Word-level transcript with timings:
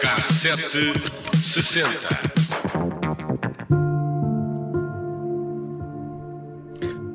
Cassete 0.00 0.92
60. 1.44 2.08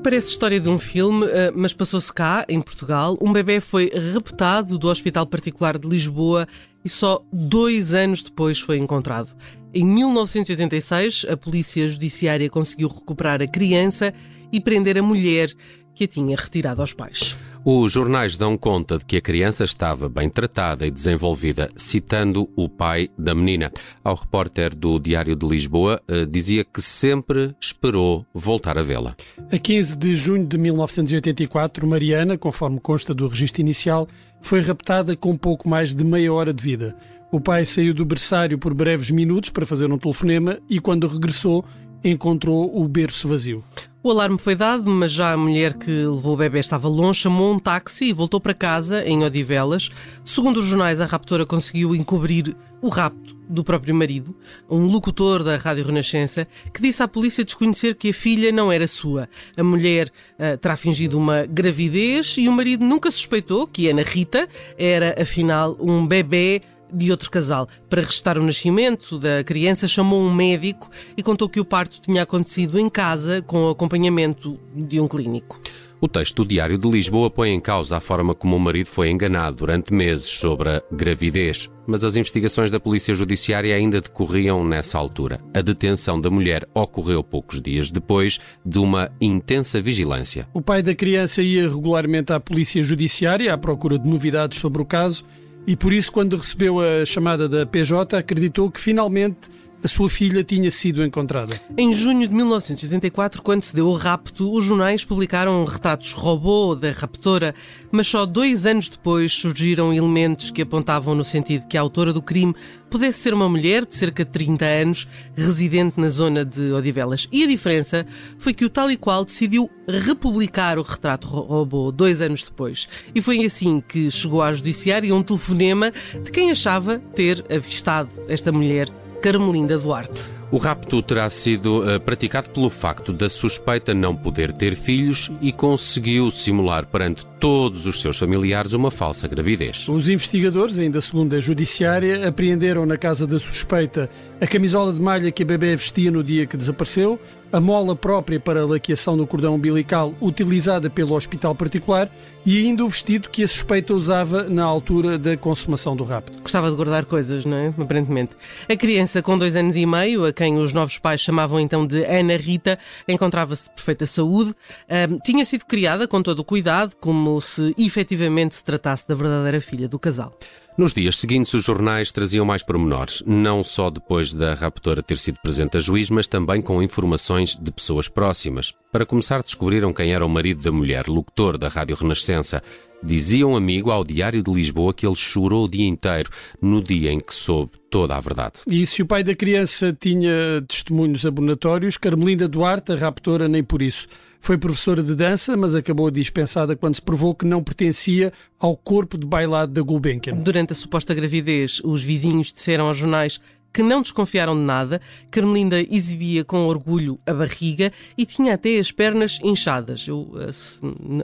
Parece 0.01 0.29
história 0.29 0.59
de 0.59 0.69
um 0.69 0.79
filme, 0.79 1.25
eh, 1.25 1.51
mas 1.53 1.73
passou-se 1.73 2.13
cá, 2.13 2.45
em 2.47 2.61
Portugal. 2.61 3.17
Um 3.19 3.33
bebê 3.33 3.59
foi 3.59 3.91
raptado 4.13 4.77
do 4.77 4.87
Hospital 4.87 5.25
Particular 5.25 5.77
de 5.77 5.87
Lisboa 5.87 6.47
e 6.85 6.89
só 6.89 7.21
dois 7.33 7.93
anos 7.93 8.23
depois 8.23 8.59
foi 8.59 8.77
encontrado. 8.77 9.35
Em 9.77 9.83
1986, 9.83 11.25
a 11.29 11.35
Polícia 11.35 11.85
Judiciária 11.85 12.49
conseguiu 12.49 12.87
recuperar 12.87 13.41
a 13.41 13.47
criança 13.47 14.13
e 14.49 14.61
prender 14.61 14.97
a 14.97 15.03
mulher 15.03 15.51
que 15.93 16.05
a 16.05 16.07
tinha 16.07 16.37
retirado 16.37 16.79
aos 16.79 16.93
pais. 16.93 17.35
Os 17.65 17.91
jornais 17.91 18.37
dão 18.37 18.57
conta 18.57 18.97
de 18.97 19.03
que 19.03 19.17
a 19.17 19.21
criança 19.21 19.65
estava 19.65 20.07
bem 20.07 20.29
tratada 20.29 20.87
e 20.87 20.91
desenvolvida, 20.91 21.69
citando 21.75 22.49
o 22.55 22.69
pai 22.69 23.09
da 23.17 23.35
menina. 23.35 23.69
Ao 24.01 24.15
repórter 24.15 24.73
do 24.73 24.97
Diário 24.97 25.35
de 25.35 25.45
Lisboa, 25.45 26.01
eh, 26.07 26.25
dizia 26.25 26.63
que 26.63 26.81
sempre 26.81 27.53
esperou 27.59 28.25
voltar 28.33 28.79
a 28.79 28.81
vê-la. 28.81 29.13
A 29.51 29.57
15 29.57 29.97
de 29.97 30.15
junho 30.15 30.45
de 30.45 30.57
1984, 30.57 31.85
Mariana, 31.85 32.37
conforme 32.37 32.79
consta 32.79 33.13
do 33.13 33.27
registro 33.27 33.59
inicial, 33.59 34.07
foi 34.41 34.61
raptada 34.61 35.17
com 35.17 35.35
pouco 35.35 35.67
mais 35.67 35.93
de 35.93 36.03
meia 36.05 36.31
hora 36.31 36.53
de 36.53 36.63
vida. 36.63 36.95
O 37.35 37.41
pai 37.41 37.65
saiu 37.65 37.93
do 37.93 38.05
berçário 38.05 38.57
por 38.57 38.73
breves 38.73 39.11
minutos 39.11 39.49
para 39.49 39.65
fazer 39.65 39.91
um 39.91 39.97
telefonema 39.97 40.57
e, 40.69 40.79
quando 40.79 41.05
regressou, 41.05 41.65
encontrou 42.01 42.81
o 42.81 42.87
berço 42.87 43.27
vazio. 43.27 43.61
O 44.01 44.09
alarme 44.09 44.37
foi 44.37 44.55
dado, 44.55 44.89
mas 44.89 45.11
já 45.11 45.33
a 45.33 45.37
mulher 45.37 45.73
que 45.73 45.91
levou 45.91 46.35
o 46.35 46.37
bebê 46.37 46.59
estava 46.59 46.87
longe, 46.87 47.19
chamou 47.19 47.51
um 47.51 47.59
táxi 47.59 48.05
e 48.05 48.13
voltou 48.13 48.39
para 48.39 48.53
casa, 48.53 49.03
em 49.03 49.25
Odivelas. 49.25 49.89
Segundo 50.23 50.61
os 50.61 50.65
jornais, 50.65 51.01
a 51.01 51.05
raptora 51.05 51.45
conseguiu 51.45 51.93
encobrir 51.93 52.55
o 52.81 52.87
rapto 52.87 53.35
do 53.49 53.63
próprio 53.63 53.93
marido, 53.93 54.33
um 54.69 54.85
locutor 54.85 55.43
da 55.43 55.57
Rádio 55.57 55.85
Renascença, 55.85 56.47
que 56.73 56.81
disse 56.81 57.03
à 57.03 57.07
polícia 57.07 57.43
desconhecer 57.43 57.95
que 57.95 58.09
a 58.09 58.13
filha 58.13 58.51
não 58.51 58.71
era 58.71 58.87
sua. 58.87 59.27
A 59.57 59.63
mulher 59.63 60.09
uh, 60.39 60.57
terá 60.57 60.77
fingido 60.77 61.17
uma 61.17 61.45
gravidez 61.45 62.35
e 62.37 62.47
o 62.47 62.51
marido 62.51 62.85
nunca 62.85 63.11
suspeitou 63.11 63.67
que 63.67 63.89
Ana 63.89 64.03
Rita 64.03 64.47
era, 64.77 65.21
afinal, 65.21 65.75
um 65.79 66.05
bebê 66.07 66.61
de 66.91 67.11
outro 67.11 67.29
casal. 67.29 67.67
Para 67.89 68.01
restar 68.01 68.37
o 68.37 68.43
nascimento 68.43 69.19
da 69.19 69.43
criança, 69.43 69.87
chamou 69.87 70.21
um 70.21 70.33
médico 70.33 70.89
e 71.17 71.23
contou 71.23 71.49
que 71.49 71.59
o 71.59 71.65
parto 71.65 72.01
tinha 72.01 72.23
acontecido 72.23 72.79
em 72.79 72.89
casa 72.89 73.41
com 73.41 73.65
o 73.65 73.69
acompanhamento 73.69 74.59
de 74.75 74.99
um 74.99 75.07
clínico. 75.07 75.59
O 76.01 76.07
texto 76.07 76.43
do 76.43 76.47
Diário 76.47 76.77
de 76.77 76.87
Lisboa 76.87 77.31
põe 77.31 77.51
em 77.51 77.59
causa 77.59 77.97
a 77.97 77.99
forma 77.99 78.35
como 78.35 78.55
o 78.55 78.59
marido 78.59 78.87
foi 78.87 79.09
enganado 79.09 79.57
durante 79.57 79.93
meses 79.93 80.25
sobre 80.25 80.69
a 80.69 80.83
gravidez, 80.91 81.69
mas 81.87 82.03
as 82.03 82.15
investigações 82.15 82.69
da 82.69 82.79
Polícia 82.79 83.13
Judiciária 83.13 83.75
ainda 83.75 84.01
decorriam 84.01 84.63
nessa 84.63 84.99
altura. 84.99 85.39
A 85.53 85.61
detenção 85.61 86.19
da 86.19 86.29
mulher 86.29 86.67
ocorreu 86.73 87.23
poucos 87.23 87.61
dias 87.61 87.91
depois 87.91 88.39
de 88.63 88.77
uma 88.77 89.09
intensa 89.21 89.81
vigilância. 89.81 90.47
O 90.53 90.61
pai 90.61 90.83
da 90.83 90.93
criança 90.93 91.41
ia 91.41 91.63
regularmente 91.63 92.33
à 92.33 92.39
Polícia 92.39 92.83
Judiciária 92.83 93.53
à 93.53 93.57
procura 93.57 93.97
de 93.97 94.07
novidades 94.07 94.59
sobre 94.59 94.81
o 94.81 94.85
caso 94.85 95.25
e 95.67 95.75
por 95.75 95.91
isso, 95.91 96.11
quando 96.11 96.37
recebeu 96.37 96.79
a 96.79 97.05
chamada 97.05 97.49
da 97.49 97.65
PJ, 97.65 98.17
acreditou 98.17 98.69
que 98.69 98.79
finalmente 98.79 99.37
a 99.85 99.87
sua 99.87 100.09
filha 100.09 100.43
tinha 100.43 100.71
sido 100.71 101.05
encontrada. 101.05 101.61
Em 101.77 101.93
junho 101.93 102.27
de 102.27 102.33
1984, 102.33 103.39
quando 103.43 103.61
se 103.61 103.75
deu 103.75 103.85
o 103.85 103.93
rapto, 103.93 104.51
os 104.51 104.65
jornais 104.65 105.05
publicaram 105.05 105.63
retratos 105.63 106.11
robô 106.11 106.73
da 106.73 106.89
raptora, 106.89 107.53
mas 107.91 108.07
só 108.07 108.25
dois 108.25 108.65
anos 108.65 108.89
depois 108.89 109.31
surgiram 109.31 109.93
elementos 109.93 110.49
que 110.49 110.63
apontavam 110.63 111.13
no 111.13 111.23
sentido 111.23 111.67
que 111.67 111.77
a 111.77 111.81
autora 111.81 112.11
do 112.11 112.19
crime 112.19 112.55
pudesse 112.89 113.19
ser 113.19 113.33
uma 113.35 113.47
mulher 113.47 113.85
de 113.85 113.95
cerca 113.95 114.25
de 114.25 114.31
30 114.31 114.65
anos, 114.65 115.07
residente 115.35 115.99
na 115.99 116.09
zona 116.09 116.43
de 116.43 116.71
Odivelas. 116.71 117.27
E 117.31 117.43
a 117.43 117.47
diferença 117.47 118.07
foi 118.39 118.55
que 118.55 118.65
o 118.65 118.69
tal 118.71 118.89
e 118.89 118.97
qual 118.97 119.23
decidiu 119.23 119.69
republicar 119.87 120.79
o 120.79 120.81
retrato 120.81 121.27
robô 121.27 121.91
dois 121.91 122.23
anos 122.23 122.41
depois. 122.41 122.87
E 123.13 123.21
foi 123.21 123.45
assim 123.45 123.79
que 123.79 124.09
chegou 124.09 124.41
à 124.41 124.51
judiciária 124.51 125.13
um 125.13 125.21
telefonema 125.21 125.93
de 126.23 126.31
quem 126.31 126.49
achava 126.49 126.97
ter 127.13 127.45
avistado 127.51 128.09
esta 128.27 128.51
mulher 128.51 128.89
Carmelinda 129.25 129.79
Duarte. 129.79 130.29
O 130.51 130.57
rapto 130.57 131.01
terá 131.01 131.27
sido 131.29 131.81
uh, 131.81 131.99
praticado 131.99 132.49
pelo 132.51 132.69
facto 132.69 133.11
da 133.11 133.27
suspeita 133.27 133.93
não 133.93 134.15
poder 134.15 134.53
ter 134.53 134.75
filhos 134.75 135.31
e 135.41 135.51
conseguiu 135.51 136.29
simular 136.29 136.85
perante 136.85 137.25
todos 137.39 137.85
os 137.85 137.99
seus 137.99 138.17
familiares 138.17 138.73
uma 138.73 138.91
falsa 138.91 139.27
gravidez. 139.27 139.87
Os 139.89 140.07
investigadores, 140.07 140.77
ainda 140.77 141.01
segundo 141.01 141.35
a 141.35 141.39
judiciária, 141.39 142.27
apreenderam 142.27 142.85
na 142.85 142.97
casa 142.97 143.25
da 143.25 143.39
suspeita 143.39 144.09
a 144.39 144.45
camisola 144.45 144.93
de 144.93 145.01
malha 145.01 145.31
que 145.31 145.43
a 145.43 145.45
bebê 145.45 145.75
vestia 145.75 146.11
no 146.11 146.23
dia 146.23 146.45
que 146.45 146.57
desapareceu, 146.57 147.19
a 147.55 147.59
mola 147.59 147.95
própria 147.95 148.37
para 148.37 148.61
a 148.61 148.65
laqueação 148.65 149.15
do 149.15 149.25
cordão 149.25 149.55
umbilical 149.55 150.13
utilizada 150.19 150.89
pelo 150.89 151.15
hospital 151.15 151.55
particular 151.55 152.11
e 152.45 152.65
ainda 152.65 152.83
o 152.83 152.89
vestido 152.89 153.29
que 153.29 153.43
a 153.43 153.47
suspeita 153.47 153.93
usava 153.93 154.43
na 154.43 154.63
altura 154.63 155.17
da 155.17 155.37
consumação 155.37 155.95
do 155.95 156.03
rapto. 156.03 156.37
Gostava 156.41 156.69
de 156.69 156.75
guardar 156.75 157.05
coisas, 157.05 157.45
não 157.45 157.55
é? 157.55 157.73
Aparentemente. 157.77 158.33
A 158.67 158.75
criança 158.75 159.21
com 159.21 159.37
dois 159.37 159.55
anos 159.55 159.75
e 159.77 159.85
meio, 159.85 160.25
a 160.25 160.33
quem 160.33 160.44
os 160.53 160.71
novos 160.71 160.99
pais 160.99 161.21
chamavam 161.21 161.59
então 161.59 161.87
de 161.87 162.03
Ana 162.05 162.37
Rita, 162.37 162.77
encontrava-se 163.07 163.65
de 163.65 163.71
perfeita 163.71 164.05
saúde. 164.05 164.53
Um, 164.89 165.19
tinha 165.19 165.43
sido 165.43 165.65
criada 165.65 166.07
com 166.07 166.21
todo 166.21 166.39
o 166.39 166.43
cuidado, 166.43 166.95
como 166.99 167.41
se 167.41 167.73
efetivamente 167.77 168.55
se 168.55 168.63
tratasse 168.63 169.07
da 169.07 169.15
verdadeira 169.15 169.59
filha 169.59 169.87
do 169.87 169.97
casal. 169.97 170.37
Nos 170.77 170.93
dias 170.93 171.17
seguintes, 171.17 171.53
os 171.53 171.63
jornais 171.63 172.11
traziam 172.11 172.45
mais 172.45 172.61
pormenores, 172.61 173.23
não 173.25 173.63
só 173.63 173.89
depois 173.89 174.33
da 174.33 174.53
raptora 174.53 175.01
ter 175.01 175.17
sido 175.17 175.39
presente 175.41 175.77
a 175.77 175.79
juiz, 175.79 176.09
mas 176.09 176.27
também 176.27 176.61
com 176.61 176.83
informações 176.83 177.55
de 177.55 177.71
pessoas 177.71 178.09
próximas. 178.09 178.73
Para 178.91 179.05
começar, 179.05 179.41
descobriram 179.41 179.93
quem 179.93 180.13
era 180.13 180.25
o 180.25 180.29
marido 180.29 180.61
da 180.61 180.73
mulher, 180.73 181.07
locutor 181.07 181.57
da 181.57 181.69
Rádio 181.69 181.95
Renascença. 181.95 182.61
Dizia 183.01 183.47
um 183.47 183.55
amigo 183.55 183.89
ao 183.89 184.03
Diário 184.03 184.43
de 184.43 184.51
Lisboa 184.51 184.93
que 184.93 185.07
ele 185.07 185.15
chorou 185.15 185.63
o 185.63 185.69
dia 185.69 185.87
inteiro 185.87 186.29
no 186.61 186.83
dia 186.83 187.09
em 187.09 187.19
que 187.19 187.33
soube 187.33 187.71
toda 187.89 188.13
a 188.17 188.19
verdade. 188.19 188.61
E 188.67 188.85
se 188.85 189.01
o 189.01 189.05
pai 189.05 189.23
da 189.23 189.33
criança 189.33 189.95
tinha 189.97 190.61
testemunhos 190.67 191.25
abonatórios, 191.25 191.95
Carmelinda 191.95 192.49
Duarte, 192.49 192.91
a 192.91 192.95
raptora, 192.95 193.47
nem 193.47 193.63
por 193.63 193.81
isso. 193.81 194.07
Foi 194.45 194.59
professora 194.59 195.01
de 195.01 195.15
dança, 195.15 195.57
mas 195.57 195.73
acabou 195.73 196.11
dispensada 196.11 196.75
quando 196.75 196.93
se 196.93 197.01
provou 197.01 197.33
que 197.33 197.47
não 197.47 197.63
pertencia 197.63 198.31
ao 198.59 198.77
corpo 198.77 199.17
de 199.17 199.25
bailado 199.25 199.71
da 199.71 199.81
Gulbenkian. 199.81 200.35
Durante 200.35 200.71
a 200.71 200.75
suposta 200.75 201.15
gravidez, 201.15 201.81
os 201.83 202.03
vizinhos 202.03 202.53
disseram 202.53 202.87
aos 202.87 202.95
jornais 202.95 203.39
que 203.73 203.81
não 203.81 204.03
desconfiaram 204.03 204.55
de 204.55 204.61
nada. 204.61 205.01
Carmelinda 205.31 205.81
exibia 205.81 206.45
com 206.45 206.67
orgulho 206.67 207.19
a 207.25 207.33
barriga 207.33 207.91
e 208.15 208.23
tinha 208.23 208.53
até 208.53 208.77
as 208.77 208.91
pernas 208.91 209.39
inchadas. 209.43 210.07
Eu 210.07 210.31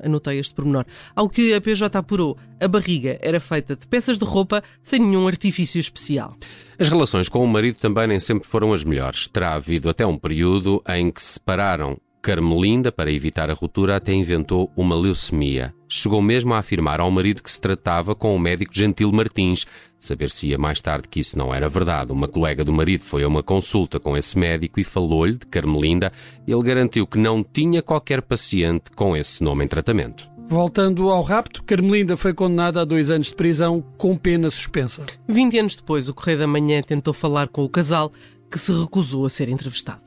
anotei 0.03 0.39
este 0.39 0.55
pormenor. 0.55 0.85
Ao 1.15 1.29
que 1.29 1.53
a 1.53 1.61
PJ 1.61 1.95
apurou, 1.95 2.35
a 2.59 2.67
barriga 2.67 3.19
era 3.21 3.39
feita 3.39 3.75
de 3.75 3.85
peças 3.85 4.17
de 4.17 4.25
roupa 4.25 4.63
sem 4.81 4.99
nenhum 4.99 5.27
artifício 5.27 5.79
especial. 5.79 6.35
As 6.79 6.89
relações 6.89 7.29
com 7.29 7.43
o 7.43 7.47
marido 7.47 7.77
também 7.77 8.07
nem 8.07 8.19
sempre 8.19 8.47
foram 8.47 8.73
as 8.73 8.83
melhores. 8.83 9.27
Terá 9.27 9.53
havido 9.53 9.91
até 9.91 10.07
um 10.07 10.17
período 10.17 10.81
em 10.89 11.11
que 11.11 11.21
se 11.21 11.33
separaram 11.33 12.01
Carmelinda, 12.21 12.91
para 12.91 13.11
evitar 13.11 13.49
a 13.49 13.53
ruptura, 13.53 13.95
até 13.95 14.13
inventou 14.13 14.71
uma 14.75 14.95
leucemia. 14.95 15.73
Chegou 15.89 16.21
mesmo 16.21 16.53
a 16.53 16.59
afirmar 16.59 16.99
ao 16.99 17.09
marido 17.09 17.41
que 17.41 17.49
se 17.51 17.59
tratava 17.59 18.13
com 18.13 18.35
o 18.35 18.39
médico 18.39 18.73
Gentil 18.73 19.11
Martins. 19.11 19.65
Saber-se-ia 19.99 20.57
mais 20.57 20.81
tarde 20.81 21.07
que 21.09 21.19
isso 21.19 21.37
não 21.37 21.53
era 21.53 21.67
verdade. 21.67 22.11
Uma 22.11 22.27
colega 22.27 22.63
do 22.63 22.71
marido 22.71 23.03
foi 23.03 23.23
a 23.23 23.27
uma 23.27 23.41
consulta 23.41 23.99
com 23.99 24.15
esse 24.15 24.37
médico 24.37 24.79
e 24.79 24.83
falou-lhe 24.83 25.35
de 25.35 25.47
Carmelinda. 25.47 26.11
Ele 26.47 26.61
garantiu 26.61 27.07
que 27.07 27.17
não 27.17 27.43
tinha 27.43 27.81
qualquer 27.81 28.21
paciente 28.21 28.91
com 28.95 29.17
esse 29.17 29.43
nome 29.43 29.65
em 29.65 29.67
tratamento. 29.67 30.29
Voltando 30.47 31.09
ao 31.09 31.23
rapto, 31.23 31.63
Carmelinda 31.63 32.15
foi 32.15 32.33
condenada 32.33 32.81
a 32.81 32.85
dois 32.85 33.09
anos 33.09 33.27
de 33.27 33.35
prisão 33.35 33.83
com 33.97 34.15
pena 34.15 34.49
suspensa. 34.51 35.05
20 35.27 35.57
anos 35.57 35.75
depois, 35.75 36.07
o 36.07 36.13
Correio 36.13 36.39
da 36.39 36.47
Manhã 36.47 36.83
tentou 36.83 37.13
falar 37.13 37.47
com 37.47 37.63
o 37.63 37.69
casal, 37.69 38.11
que 38.51 38.59
se 38.59 38.71
recusou 38.73 39.25
a 39.25 39.29
ser 39.29 39.49
entrevistado. 39.49 40.01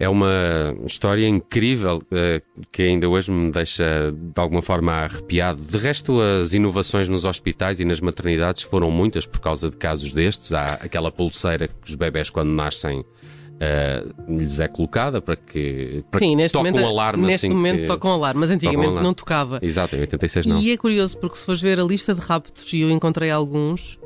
É 0.00 0.08
uma 0.08 0.76
história 0.86 1.26
incrível 1.26 2.00
uh, 2.12 2.64
que 2.70 2.82
ainda 2.82 3.08
hoje 3.08 3.32
me 3.32 3.50
deixa 3.50 4.12
de 4.12 4.40
alguma 4.40 4.62
forma 4.62 4.92
arrepiado. 4.92 5.60
De 5.60 5.76
resto, 5.76 6.20
as 6.20 6.54
inovações 6.54 7.08
nos 7.08 7.24
hospitais 7.24 7.80
e 7.80 7.84
nas 7.84 8.00
maternidades 8.00 8.62
foram 8.62 8.90
muitas 8.90 9.26
por 9.26 9.40
causa 9.40 9.70
de 9.70 9.76
casos 9.76 10.12
destes. 10.12 10.52
Há 10.52 10.74
aquela 10.74 11.10
pulseira 11.10 11.66
que 11.66 11.88
os 11.88 11.96
bebés, 11.96 12.30
quando 12.30 12.50
nascem, 12.50 13.00
uh, 13.58 14.32
lhes 14.32 14.60
é 14.60 14.68
colocada 14.68 15.20
para 15.20 15.34
que, 15.34 16.04
para 16.10 16.20
Sim, 16.20 16.36
neste 16.36 16.52
toque 16.52 16.70
momento, 16.70 16.84
um 16.84 16.88
alarme. 16.88 17.26
Neste 17.26 17.46
assim 17.46 17.54
momento 17.54 17.80
que... 17.80 17.86
tocam 17.86 18.10
um 18.12 18.14
alarme, 18.14 18.40
mas 18.40 18.50
antigamente 18.50 18.86
alarme. 18.86 19.02
não 19.02 19.14
tocava. 19.14 19.58
Exato, 19.60 19.96
em 19.96 20.00
86 20.00 20.46
não. 20.46 20.60
E 20.60 20.70
é 20.70 20.76
curioso 20.76 21.18
porque 21.18 21.36
se 21.36 21.44
fores 21.44 21.60
ver 21.60 21.80
a 21.80 21.84
lista 21.84 22.14
de 22.14 22.20
raptos, 22.20 22.72
e 22.72 22.80
eu 22.80 22.90
encontrei 22.90 23.30
alguns, 23.30 23.98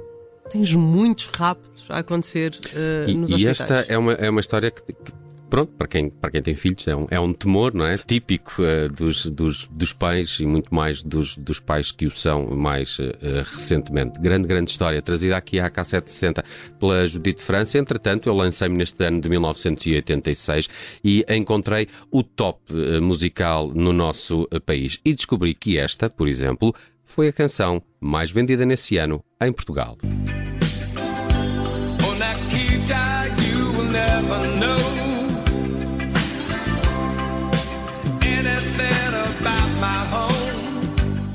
tens 0.51 0.73
muitos 0.73 1.27
raptos 1.27 1.85
a 1.91 1.99
acontecer 1.99 2.59
uh, 2.75 3.11
E, 3.11 3.15
nos 3.15 3.31
e 3.31 3.35
hospitais. 3.35 3.61
esta 3.61 3.93
é 3.93 3.99
uma, 3.99 4.13
é 4.13 4.31
uma 4.31 4.41
história 4.41 4.71
que, 4.71 4.83
que 4.93 5.22
pronto, 5.53 5.71
para 5.77 5.87
quem, 5.87 6.09
para 6.09 6.31
quem 6.31 6.41
tem 6.41 6.55
filhos, 6.55 6.89
é 6.89 6.97
um, 6.97 7.07
é 7.11 7.21
um 7.21 7.35
temor, 7.35 7.75
não 7.75 7.85
é? 7.85 7.99
Típico 7.99 8.63
uh, 8.63 8.89
dos, 8.91 9.27
dos, 9.27 9.69
dos 9.71 9.93
pais 9.93 10.39
e 10.41 10.47
muito 10.47 10.75
mais 10.75 11.05
dos, 11.05 11.37
dos 11.37 11.61
pais 11.61 11.93
que 11.93 12.07
o 12.07 12.11
são 12.11 12.47
mais 12.57 12.99
uh, 12.99 13.13
recentemente. 13.45 14.19
Grande, 14.19 14.49
grande 14.49 14.71
história, 14.71 15.03
trazida 15.03 15.37
aqui 15.37 15.61
à 15.61 15.71
K760 15.71 16.43
pela 16.81 17.07
Judite 17.07 17.43
França. 17.43 17.77
Entretanto, 17.77 18.31
eu 18.31 18.35
lancei-me 18.35 18.79
neste 18.79 19.05
ano 19.05 19.21
de 19.21 19.29
1986 19.29 20.71
e 21.05 21.23
encontrei 21.29 21.87
o 22.11 22.23
top 22.23 22.59
uh, 22.73 23.03
musical 23.03 23.69
no 23.75 23.93
nosso 23.93 24.49
país. 24.65 25.01
E 25.05 25.13
descobri 25.13 25.53
que 25.53 25.77
esta, 25.77 26.09
por 26.09 26.29
exemplo, 26.29 26.75
foi 27.05 27.29
a 27.29 27.33
canção 27.33 27.83
mais 28.01 28.31
vendida 28.31 28.65
nesse 28.65 28.97
ano 28.97 29.23
em 29.39 29.53
Portugal. 29.53 29.99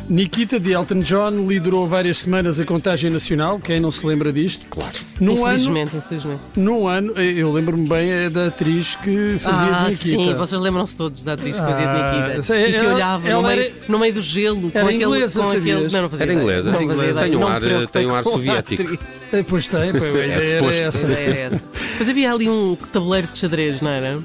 Nikita 0.10 0.58
de 0.58 0.72
Elton 0.72 1.00
John 1.02 1.48
liderou 1.48 1.86
várias 1.86 2.20
semanas 2.20 2.60
a 2.62 2.66
contagem 2.66 3.10
nacional, 3.12 3.60
quem 3.60 3.78
não 3.80 3.92
se 3.92 4.06
lembra 4.06 4.32
disto? 4.32 4.66
Claro. 4.70 4.94
Num 5.20 5.34
infelizmente, 5.42 5.90
ano, 5.92 6.04
infelizmente. 6.06 6.40
Num 6.56 6.88
ano, 6.88 7.12
eu 7.14 7.52
lembro-me 7.52 7.86
bem 7.88 8.10
é 8.10 8.30
da 8.30 8.48
atriz 8.48 8.96
que 8.96 9.38
fazia 9.40 9.68
ah, 9.68 9.84
de 9.84 9.90
Nikita. 9.92 10.18
Sim, 10.24 10.34
vocês 10.36 10.62
lembram-se 10.62 10.96
todos 10.96 11.24
da 11.26 11.34
atriz 11.34 11.56
que 11.58 11.62
fazia 11.62 11.76
de 11.76 11.84
Ah, 11.92 12.22
Nikita. 12.28 12.44
sei, 12.44 12.66
e 12.68 12.70
que 12.72 12.76
ela- 12.78 12.94
olhava 12.96 13.28
ela 13.28 13.42
no, 13.42 13.48
meio, 13.50 13.62
era- 13.62 13.74
no 13.90 14.00
meio 14.00 14.14
do 14.14 14.22
gelo. 14.22 14.72
Era 14.74 14.82
com 14.84 14.88
aquele, 14.88 15.04
inglesa, 15.04 15.42
com 15.42 15.48
aquele, 15.50 15.72
sabias? 15.74 15.92
não, 15.94 16.02
não 16.04 16.10
fazia 16.10 16.24
Era 16.26 16.34
inglesa? 16.34 16.72
Não 16.72 16.80
Era 16.80 16.88
fazia. 16.96 17.14
Tem 17.22 17.36
um 17.36 17.48
ar- 17.48 17.88
tem 17.92 18.08
um 18.08 18.16
ar 18.16 18.24
soviético. 18.24 19.00
Eh, 19.34 19.44
Pois 19.48 19.68
tem, 19.68 19.92
pois, 19.92 20.04
a 20.04 20.10
ideia 20.10 20.34
era 20.34 20.60
suposto. 20.60 20.84
essa. 20.84 21.06
A 21.06 21.10
ideia 21.12 21.28
era 21.28 21.56
essa. 21.56 21.64
Mas 22.00 22.10
havia 22.10 22.32
ali 22.32 22.50
um 22.50 22.78
tabuleiro 22.94 23.28
de 23.28 23.40
xadrez, 23.40 23.82
não 23.82 23.90
era? 23.92 24.20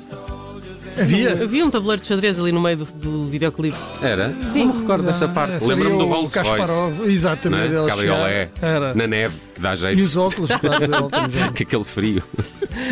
Havia? 0.99 1.33
Havia 1.43 1.65
um 1.65 1.71
tabuleiro 1.71 2.03
de 2.03 2.09
xadrez 2.09 2.39
ali 2.39 2.53
no 2.53 2.61
meio 2.61 2.79
do, 2.79 2.85
do 2.85 3.25
videoclipe. 3.27 3.77
Era? 4.00 4.35
Sim. 4.53 4.67
Não 4.67 4.75
me 4.75 4.81
recordo 4.83 5.05
dessa 5.05 5.29
parte. 5.29 5.59
Seria 5.61 5.75
Lembro-me 5.75 5.99
do 5.99 6.05
o 6.05 6.09
Rolls 6.09 6.39
Royce. 6.39 7.12
Exatamente. 7.12 7.75
é? 7.75 7.79
ele 7.79 7.87
Cabriolé. 7.89 8.49
Era. 8.61 8.94
Na 8.94 9.06
neve, 9.06 9.35
que 9.55 9.61
dá 9.61 9.73
E 9.75 9.77
jeito. 9.77 10.03
os 10.03 10.17
óculos, 10.17 10.50
claro. 10.50 10.83
Que 11.55 11.62
aquele 11.62 11.85
frio. 11.85 12.23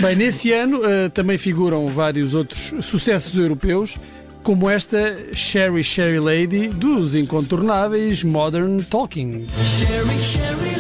Bem, 0.01 0.17
nesse 0.17 0.53
ano 0.53 0.81
eh, 0.85 1.09
também 1.09 1.39
figuram 1.39 1.87
vários 1.87 2.35
outros 2.35 2.73
sucessos 2.83 3.37
europeus, 3.39 3.97
como 4.43 4.69
esta 4.69 5.35
Sherry 5.35 5.83
Sherry 5.85 6.19
Lady 6.21 6.69
dos 6.69 7.15
incontornáveis 7.15 8.23
Modern 8.25 8.81
Talking. 8.83 9.47
Sherry, 9.79 10.19
Sherry 10.21 10.80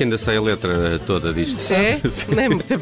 que 0.00 0.04
ainda 0.04 0.16
sei 0.16 0.38
a 0.38 0.40
letra 0.40 0.98
toda 1.06 1.30
disto. 1.30 1.70
É? 1.74 2.00
Não 2.34 2.42
é, 2.42 2.48
muito, 2.48 2.80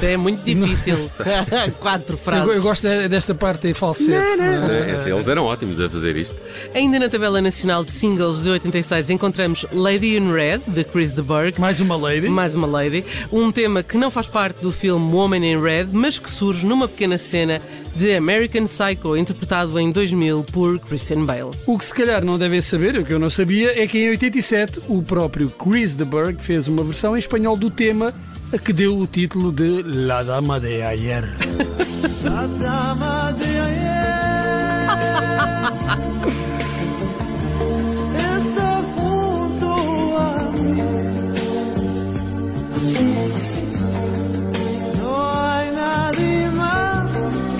é 0.00 0.16
muito 0.16 0.44
difícil. 0.44 1.10
Quatro 1.80 2.14
Eu, 2.14 2.18
frases. 2.18 2.54
eu 2.54 2.62
gosto 2.62 2.82
de- 2.86 3.08
desta 3.08 3.34
parte 3.34 3.66
em 3.66 3.74
falsete. 3.74 4.10
não 4.10 4.68
é? 4.70 4.90
É, 4.90 4.92
assim, 4.92 5.10
eles 5.10 5.26
eram 5.26 5.44
ótimos 5.44 5.80
a 5.80 5.90
fazer 5.90 6.14
isto. 6.14 6.36
Ainda 6.72 7.00
na 7.00 7.08
tabela 7.08 7.40
nacional 7.42 7.84
de 7.84 7.90
singles 7.90 8.44
de 8.44 8.50
86 8.50 9.10
encontramos 9.10 9.66
Lady 9.72 10.16
in 10.16 10.32
Red, 10.32 10.60
de 10.68 10.84
Chris 10.84 11.12
de 11.12 11.20
Burgh. 11.20 11.58
Mais 11.58 11.80
uma 11.80 11.96
lady. 11.96 12.28
Mais 12.28 12.54
uma 12.54 12.66
Lady. 12.68 13.04
Um 13.32 13.50
tema 13.50 13.82
que 13.82 13.96
não 13.96 14.08
faz 14.10 14.28
parte 14.28 14.62
do 14.62 14.70
filme 14.70 15.12
Woman 15.12 15.44
in 15.44 15.60
Red, 15.60 15.88
mas 15.90 16.20
que 16.20 16.30
surge 16.30 16.64
numa 16.64 16.86
pequena 16.86 17.18
cena 17.18 17.60
de 17.94 18.14
American 18.16 18.66
Psycho, 18.66 19.16
interpretado 19.16 19.78
em 19.78 19.90
2000 19.90 20.44
por 20.44 20.78
Christian 20.80 21.24
Bale. 21.24 21.50
O 21.66 21.78
que 21.78 21.84
se 21.84 21.94
calhar 21.94 22.24
não 22.24 22.38
devem 22.38 22.62
saber, 22.62 22.96
o 22.96 23.04
que 23.04 23.12
eu 23.12 23.18
não 23.18 23.30
sabia, 23.30 23.80
é 23.80 23.86
que 23.86 23.98
em 23.98 24.10
87 24.10 24.80
o 24.88 25.02
próprio 25.02 25.50
Chris 25.50 25.94
de 25.94 26.04
Burgh 26.04 26.38
fez 26.40 26.68
uma 26.68 26.82
versão 26.82 27.16
em 27.16 27.18
espanhol 27.18 27.56
do 27.56 27.70
tema 27.70 28.14
a 28.52 28.58
que 28.58 28.72
deu 28.72 28.98
o 28.98 29.06
título 29.06 29.50
de 29.50 29.82
La 29.82 30.22
Dama 30.22 30.60
de 30.60 30.82
Ayer. 30.82 31.24
La 32.22 32.46
dama 32.46 33.32
de 33.32 33.61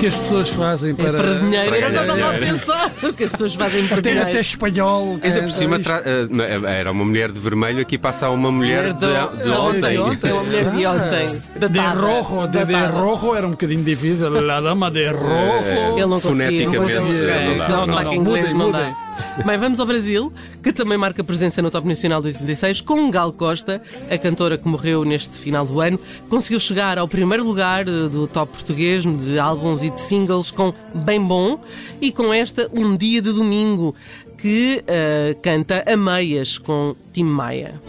que 0.03 0.07
as 0.09 0.15
pessoas 0.17 0.49
fazem 0.49 0.95
para. 0.97 1.09
É 1.11 1.13
para 1.13 1.35
dinheiro, 1.39 1.69
para 1.69 1.79
eu 1.79 1.93
não 1.93 2.01
estava 2.03 2.13
a 2.13 2.33
dinheiro. 2.35 2.59
pensar 2.59 2.93
o 3.05 3.13
que 3.13 3.23
as 3.25 3.31
pessoas 3.31 3.55
fazem 3.55 3.87
para 3.87 4.03
Ter 4.03 4.11
até 4.11 4.19
dinheiro. 4.21 4.41
espanhol. 4.41 5.19
Ainda 5.23 5.39
é, 5.39 5.43
por 5.43 5.51
cima 5.53 5.79
tra- 5.79 6.03
eh, 6.05 6.81
era 6.81 6.91
uma 6.91 7.05
mulher 7.05 7.31
de 7.31 7.39
vermelho, 7.39 7.81
aqui 7.81 7.97
passa 7.97 8.29
uma 8.31 8.51
mulher 8.51 8.93
de, 8.95 8.99
de 8.99 9.43
de 9.45 9.51
ontem. 9.51 9.95
É 9.97 10.01
uma 10.01 10.09
mulher 10.09 10.71
de 10.73 10.87
ontem. 10.87 11.41
De 11.55 11.69
Datada. 11.69 12.01
rojo, 12.01 12.49
de, 12.49 12.65
de 12.65 12.75
rojo 12.87 13.35
era 13.37 13.47
um 13.47 13.51
bocadinho 13.53 13.85
difícil. 13.85 14.29
La 14.45 14.61
Dama 14.61 14.91
de 14.91 15.07
rojo. 15.09 15.97
Ele 15.97 16.07
não 16.07 16.21
conseguia, 16.21 16.67
não 16.67 16.73
Foneticamente, 16.73 16.77
conseguia. 16.77 17.23
não 17.23 17.45
dá. 17.45 17.53
Esse 17.53 17.61
Não, 17.63 17.69
não, 17.77 17.85
sotaque 17.87 18.05
não, 18.05 18.15
inglês 18.15 18.45
mudem, 18.53 18.59
não 18.59 18.73
dá. 18.73 18.79
mudem. 18.79 18.97
Bem, 19.45 19.59
vamos 19.59 19.81
ao 19.81 19.87
Brasil, 19.87 20.33
que 20.63 20.73
também 20.73 20.99
marca 20.99 21.25
presença 21.25 21.63
no 21.63 21.71
Top 21.71 21.87
Nacional 21.87 22.21
de 22.21 22.29
86, 22.29 22.81
com 22.83 23.11
Gal 23.11 23.33
Costa, 23.33 23.83
a 24.11 24.19
cantora 24.19 24.59
que 24.59 24.69
morreu 24.69 25.05
neste 25.05 25.39
final 25.39 25.67
do 25.67 25.81
ano, 25.81 25.99
conseguiu 26.29 26.61
chegar 26.61 26.99
ao 26.99 27.09
primeiro 27.09 27.45
lugar 27.45 27.89
eh, 27.89 28.09
do 28.09 28.27
top 28.27 28.53
português 28.53 29.05
de 29.05 29.39
álbuns 29.39 29.83
e 29.83 29.91
de 29.91 30.01
singles 30.01 30.51
com 30.51 30.73
Bem 30.95 31.21
Bom 31.21 31.63
e 32.01 32.13
com 32.13 32.33
esta 32.33 32.71
Um 32.73 32.97
Dia 32.97 33.23
de 33.23 33.33
Domingo, 33.33 33.95
que 34.39 34.85
eh, 34.87 35.35
canta 35.43 35.83
a 35.87 35.97
meias 35.97 36.59
com 36.59 36.95
Tim 37.13 37.25
Maia. 37.25 37.81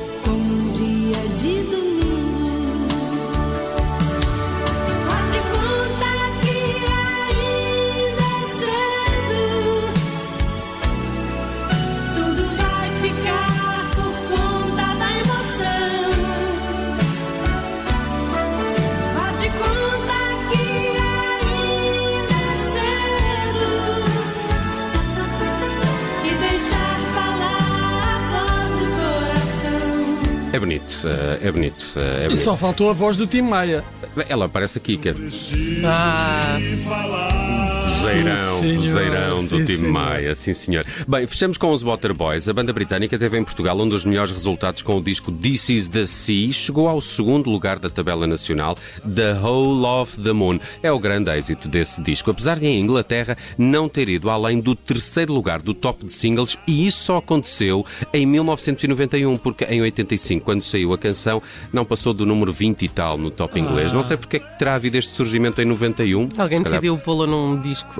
É 30.53 30.59
bonito, 30.59 31.07
eh, 31.07 31.47
é 31.47 31.51
bonito. 31.51 31.85
eh, 31.97 31.99
É 31.99 32.25
E 32.25 32.27
bonito. 32.27 32.37
só 32.43 32.53
faltou 32.53 32.87
a 32.89 32.93
voz 32.93 33.17
do 33.17 33.25
Tim 33.25 33.41
Maia. 33.41 33.83
Ela 34.29 34.45
aparece 34.45 34.77
aqui, 34.77 34.97
que 34.97 35.09
é 35.09 35.15
Ah, 35.83 36.59
Zeirão, 38.03 39.41
Sim, 39.41 39.47
do 39.47 39.57
Sim, 39.57 39.65
Tim 39.65 39.77
senhor. 39.77 39.91
Maia, 39.93 40.35
sim 40.35 40.53
senhor. 40.53 40.85
Bem, 41.07 41.25
fechamos 41.25 41.57
com 41.57 41.71
os 41.71 41.81
Waterboys. 41.83 42.49
A 42.49 42.53
banda 42.53 42.73
britânica 42.73 43.17
teve 43.17 43.37
em 43.37 43.43
Portugal 43.43 43.79
um 43.79 43.87
dos 43.87 44.03
melhores 44.05 44.31
resultados 44.31 44.81
com 44.81 44.97
o 44.97 45.03
disco 45.03 45.31
This 45.31 45.69
Is 45.69 45.87
the 45.87 46.05
Sea. 46.05 46.51
Chegou 46.51 46.87
ao 46.87 46.99
segundo 47.01 47.49
lugar 47.49 47.79
da 47.79 47.89
tabela 47.89 48.27
nacional, 48.27 48.77
The 49.03 49.33
Whole 49.39 49.85
of 49.85 50.21
the 50.21 50.33
Moon. 50.33 50.59
É 50.81 50.91
o 50.91 50.99
grande 50.99 51.31
êxito 51.31 51.67
desse 51.67 52.01
disco, 52.01 52.29
apesar 52.31 52.59
de 52.59 52.67
em 52.67 52.79
Inglaterra 52.79 53.37
não 53.57 53.87
ter 53.87 54.09
ido 54.09 54.29
além 54.29 54.59
do 54.59 54.75
terceiro 54.75 55.33
lugar 55.33 55.61
do 55.61 55.73
top 55.73 56.05
de 56.05 56.11
singles, 56.11 56.57
e 56.67 56.87
isso 56.87 57.03
só 57.03 57.17
aconteceu 57.17 57.85
em 58.13 58.25
1991, 58.25 59.37
porque 59.37 59.65
em 59.65 59.81
85, 59.81 60.43
quando 60.43 60.63
saiu 60.63 60.93
a 60.93 60.97
canção, 60.97 61.41
não 61.71 61.85
passou 61.85 62.13
do 62.13 62.25
número 62.25 62.51
20 62.51 62.83
e 62.83 62.87
tal 62.89 63.17
no 63.17 63.31
top 63.31 63.59
inglês. 63.59 63.91
Não 63.91 64.03
sei 64.03 64.17
porque 64.17 64.37
é 64.37 64.39
que 64.39 64.59
terá 64.59 64.75
havido 64.75 64.97
este 64.97 65.13
surgimento 65.15 65.61
em 65.61 65.65
91. 65.65 66.29
alguém 66.37 66.61
decidiu 66.61 66.97
pô-la 66.97 67.27
num 67.27 67.59
disco. 67.61 67.92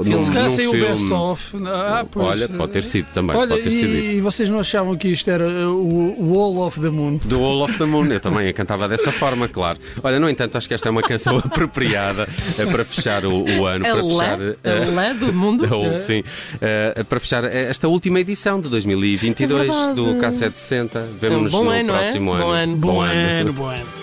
Saiu 0.56 0.70
o 0.70 0.74
best 0.74 1.12
of. 1.12 1.58
Ah, 1.68 2.06
pois. 2.10 2.28
Olha, 2.28 2.50
pode 2.50 2.72
ter 2.72 2.84
sido 2.84 3.08
também, 3.14 3.36
Olha, 3.36 3.50
pode 3.50 3.62
ter 3.64 3.72
sido 3.72 3.88
e, 3.88 4.00
isso. 4.00 4.16
e 4.18 4.22
vocês 4.22 4.50
não 4.50 4.60
achavam 4.60 4.96
que 4.98 5.08
isto 5.10 5.30
era 5.30 5.48
uh, 5.48 5.72
o 5.72 6.34
Wall 6.34 6.66
of 6.68 6.80
the 6.80 6.90
Moon? 6.90 7.18
Do 7.24 7.44
All 7.44 7.62
of 7.64 7.78
the 7.78 7.86
Moon, 7.86 8.08
eu 8.08 8.20
também 8.20 8.48
a 8.48 8.54
cantava 8.54 8.88
dessa 8.88 9.12
forma, 9.12 9.48
claro. 9.48 9.80
Olha, 10.04 10.20
no 10.20 10.30
entanto, 10.30 10.58
acho 10.58 10.68
que 10.68 10.74
esta 10.74 10.88
é 10.90 10.92
uma 10.92 11.02
canção 11.04 11.38
apropriada 11.44 12.28
eh, 12.58 12.66
para 12.66 12.84
fechar 12.84 13.26
o, 13.26 13.44
o 13.44 13.66
ano, 13.66 13.86
A 13.86 13.92
para 13.92 14.04
fechar. 14.04 14.40
eh, 14.64 14.86
lã 14.94 15.16
do 15.16 15.32
mundo. 15.34 15.66
All, 15.74 16.00
sim, 16.00 16.24
Eh, 16.62 17.04
para 17.08 17.20
fechar 17.20 17.44
esta 17.46 17.88
última 17.88 18.20
edição 18.20 18.60
de 18.60 18.70
2022 18.70 19.70
É 19.70 19.94
do 19.94 20.06
K760. 20.16 21.04
Vemo-nos 21.20 21.54
Um 21.54 21.58
bom 21.58 21.64
no 21.66 21.70
ano, 21.70 21.94
é? 21.96 22.00
próximo 22.00 22.32
Bom 22.36 22.50
ano. 22.50 22.76
Bom 22.78 23.02
ano, 23.02 23.54
bom 23.54 23.66
ano. 23.68 24.03